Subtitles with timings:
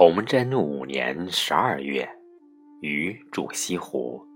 [0.00, 2.08] 崇祯五年十二月，
[2.80, 4.26] 余住西湖。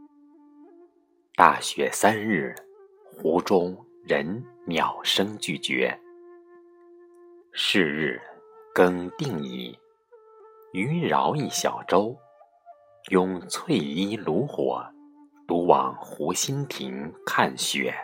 [1.37, 2.55] 大雪三日，
[3.03, 3.75] 湖中
[4.05, 5.99] 人鸟声俱绝。
[7.51, 8.21] 是日
[8.75, 9.75] 更定矣，
[10.75, 12.15] 余饶一小舟，
[13.11, 14.85] 拥翠衣炉火，
[15.49, 17.95] 独往湖心亭看雪。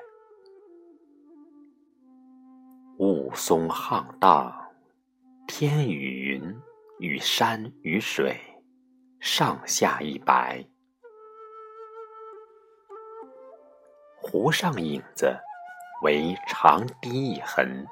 [2.99, 4.51] 雾凇沆荡，
[5.47, 6.57] 天与云。
[7.01, 8.39] 与山与水，
[9.21, 10.63] 上下一白。
[14.21, 15.35] 湖上影子
[16.03, 17.87] 为长堤一痕，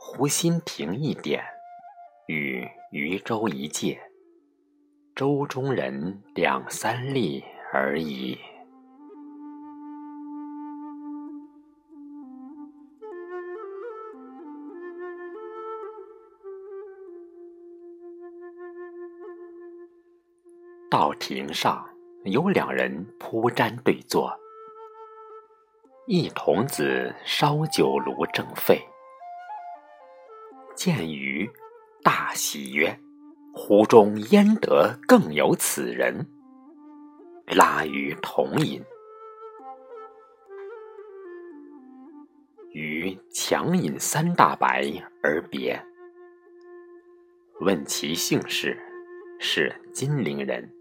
[0.00, 1.44] 湖心亭一点，
[2.26, 4.00] 与渔舟一芥，
[5.14, 8.38] 舟中人两三粒而已。
[20.90, 21.86] 道亭上
[22.24, 24.34] 有两人铺毡对坐，
[26.06, 28.80] 一童子烧酒炉正沸。
[30.74, 31.50] 见余，
[32.02, 32.98] 大喜曰
[33.52, 36.26] ：“湖中焉得更有此人？”
[37.54, 38.82] 拉余同饮。
[42.72, 44.90] 余强饮三大白
[45.22, 45.78] 而别。
[47.60, 48.78] 问其姓氏，
[49.38, 50.72] 是金陵人。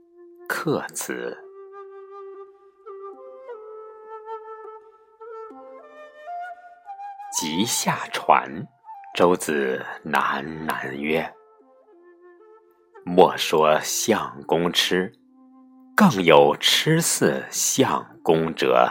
[0.48, 1.38] 客词，
[7.38, 8.66] 即下船。
[9.16, 11.33] 舟子喃喃曰
[13.04, 15.11] ：“莫说相公痴，
[15.95, 18.88] 更有痴似相公者。”